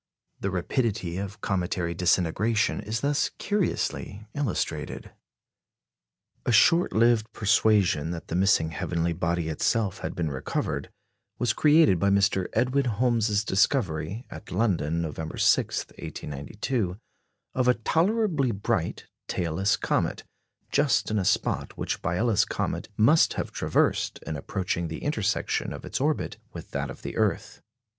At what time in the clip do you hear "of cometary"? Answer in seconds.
1.19-1.93